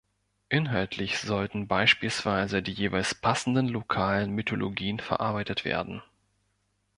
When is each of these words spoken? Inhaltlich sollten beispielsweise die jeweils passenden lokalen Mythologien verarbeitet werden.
Inhaltlich 0.49 1.19
sollten 1.19 1.67
beispielsweise 1.67 2.63
die 2.63 2.71
jeweils 2.71 3.13
passenden 3.13 3.67
lokalen 3.67 4.31
Mythologien 4.31 4.99
verarbeitet 4.99 5.63
werden. 5.63 6.01